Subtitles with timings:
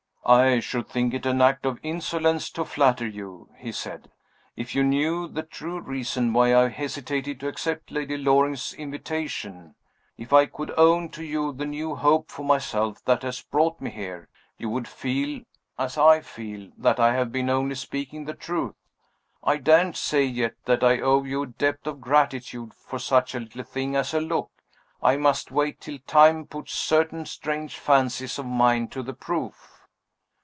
[0.23, 4.11] "I should think it an act of insolence to flatter you," he said.
[4.55, 9.73] "If you knew the true reason why I hesitated to accept Lady Loring's invitation
[10.17, 13.89] if I could own to you the new hope for myself that has brought me
[13.89, 14.29] here
[14.59, 15.41] you would feel,
[15.77, 18.75] as I feel, that I have been only speaking the truth.
[19.43, 23.39] I daren't say yet that I owe you a debt of gratitude for such a
[23.39, 24.51] little thing as a look.
[25.01, 29.79] I must wait till time puts certain strange fancies of mine to the proof."